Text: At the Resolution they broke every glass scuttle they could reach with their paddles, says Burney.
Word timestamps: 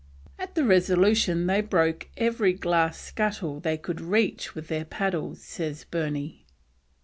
At 0.39 0.55
the 0.55 0.63
Resolution 0.63 1.45
they 1.45 1.61
broke 1.61 2.07
every 2.17 2.53
glass 2.53 2.99
scuttle 2.99 3.59
they 3.59 3.77
could 3.77 4.01
reach 4.01 4.55
with 4.55 4.67
their 4.67 4.83
paddles, 4.85 5.43
says 5.43 5.83
Burney. 5.83 6.47